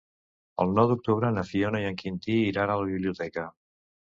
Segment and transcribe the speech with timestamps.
[0.63, 3.49] El nou d'octubre na Fiona i en Quintí iran a la biblioteca.